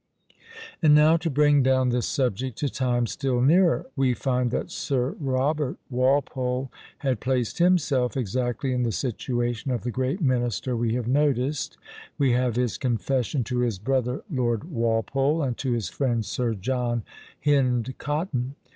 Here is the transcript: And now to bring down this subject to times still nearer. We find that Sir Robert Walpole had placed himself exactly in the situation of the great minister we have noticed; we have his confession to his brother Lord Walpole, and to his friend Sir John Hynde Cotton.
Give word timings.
And 0.81 0.95
now 0.95 1.15
to 1.17 1.29
bring 1.29 1.61
down 1.61 1.89
this 1.89 2.07
subject 2.07 2.57
to 2.57 2.69
times 2.69 3.11
still 3.11 3.39
nearer. 3.39 3.85
We 3.95 4.15
find 4.15 4.49
that 4.49 4.71
Sir 4.71 5.15
Robert 5.19 5.77
Walpole 5.91 6.71
had 6.97 7.19
placed 7.19 7.59
himself 7.59 8.17
exactly 8.17 8.73
in 8.73 8.81
the 8.81 8.91
situation 8.91 9.69
of 9.69 9.83
the 9.83 9.91
great 9.91 10.19
minister 10.19 10.75
we 10.75 10.95
have 10.95 11.07
noticed; 11.07 11.77
we 12.17 12.31
have 12.31 12.55
his 12.55 12.79
confession 12.79 13.43
to 13.43 13.59
his 13.59 13.77
brother 13.77 14.23
Lord 14.27 14.63
Walpole, 14.71 15.43
and 15.43 15.55
to 15.59 15.71
his 15.73 15.89
friend 15.89 16.25
Sir 16.25 16.55
John 16.55 17.03
Hynde 17.39 17.95
Cotton. 17.99 18.55